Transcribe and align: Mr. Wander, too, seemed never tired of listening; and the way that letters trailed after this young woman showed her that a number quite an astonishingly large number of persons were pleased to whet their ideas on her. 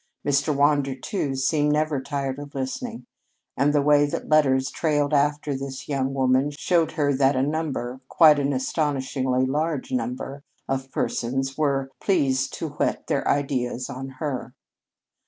Mr. 0.25 0.51
Wander, 0.55 0.95
too, 0.95 1.35
seemed 1.35 1.73
never 1.73 2.01
tired 2.01 2.39
of 2.39 2.55
listening; 2.55 3.05
and 3.55 3.71
the 3.71 3.83
way 3.83 4.07
that 4.07 4.27
letters 4.29 4.71
trailed 4.71 5.13
after 5.13 5.53
this 5.53 5.87
young 5.87 6.15
woman 6.15 6.49
showed 6.57 6.93
her 6.93 7.13
that 7.13 7.35
a 7.35 7.43
number 7.43 8.01
quite 8.09 8.39
an 8.39 8.51
astonishingly 8.51 9.45
large 9.45 9.91
number 9.91 10.43
of 10.67 10.91
persons 10.91 11.55
were 11.55 11.91
pleased 11.99 12.51
to 12.55 12.69
whet 12.69 13.05
their 13.05 13.27
ideas 13.27 13.91
on 13.91 14.07
her. 14.17 14.55